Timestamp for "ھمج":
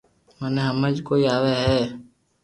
0.69-0.95